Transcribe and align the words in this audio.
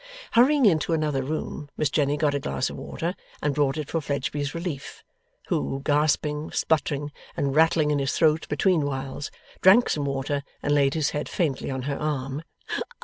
Hurrying 0.31 0.65
into 0.65 0.93
another 0.93 1.21
room, 1.21 1.69
Miss 1.77 1.91
Jenny 1.91 2.17
got 2.17 2.33
a 2.33 2.39
glass 2.39 2.71
of 2.71 2.75
water, 2.75 3.13
and 3.39 3.53
brought 3.53 3.77
it 3.77 3.91
for 3.91 4.01
Fledgeby's 4.01 4.55
relief: 4.55 5.03
who, 5.49 5.79
gasping, 5.85 6.49
spluttering, 6.51 7.11
and 7.37 7.55
rattling 7.55 7.91
in 7.91 7.99
his 7.99 8.13
throat 8.13 8.47
betweenwhiles, 8.49 9.29
drank 9.61 9.89
some 9.91 10.05
water, 10.05 10.41
and 10.63 10.73
laid 10.73 10.95
his 10.95 11.11
head 11.11 11.29
faintly 11.29 11.69
on 11.69 11.83
her 11.83 11.99
arm. 11.99 12.41